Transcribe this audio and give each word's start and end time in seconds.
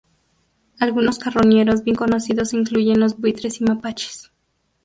Algunos 0.79 1.19
carroñeros 1.19 1.83
bien 1.83 1.95
conocidos 1.95 2.55
incluyen 2.55 2.99
los 2.99 3.19
buitres 3.21 3.61
y 3.61 3.65
mapaches. 3.65 4.31